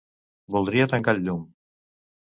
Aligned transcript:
Voldria 0.55 0.87
tancar 0.95 1.15
el 1.19 1.23
llum. 1.27 1.47